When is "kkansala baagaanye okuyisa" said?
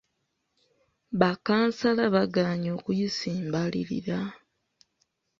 1.37-3.27